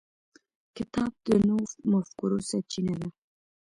کتاب 0.75 1.11
د 1.27 1.27
نوو 1.47 1.63
مفکورو 1.91 2.37
سرچینه 2.49 2.93
ده. 3.01 3.07